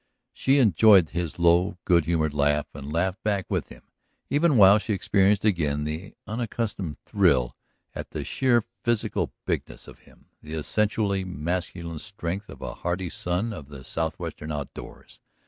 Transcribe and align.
She 0.33 0.57
enjoyed 0.57 1.11
his 1.11 1.37
low, 1.37 1.77
good 1.85 2.05
humored 2.05 2.33
laugh 2.33 2.65
and 2.73 2.91
laughed 2.91 3.21
back 3.23 3.45
with 3.51 3.69
him, 3.69 3.83
even 4.31 4.57
while 4.57 4.79
she 4.79 4.93
experienced 4.93 5.45
again 5.45 5.83
the 5.83 6.15
unaccustomed 6.25 6.97
thrill 7.05 7.55
at 7.93 8.09
the 8.09 8.23
sheer 8.23 8.63
physical 8.83 9.31
bigness 9.45 9.87
of 9.87 9.99
him, 9.99 10.29
the 10.41 10.55
essentially 10.55 11.23
masculine 11.23 11.99
strength 11.99 12.49
of 12.49 12.63
a 12.63 12.73
hardy 12.73 13.11
son 13.11 13.53
of 13.53 13.67
the 13.67 13.83
southwestern 13.83 14.51
outdoors. 14.51 15.21